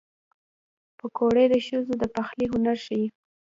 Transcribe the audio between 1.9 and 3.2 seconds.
د پخلي هنر ښيي